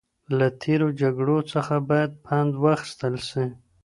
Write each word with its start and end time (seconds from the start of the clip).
له 0.37 0.47
تېرو 0.61 0.87
جګړو 1.01 1.37
څخه 1.53 1.75
باید 1.89 2.11
پند 2.25 2.51
واخیستل 2.63 3.15
سي. 3.29 3.45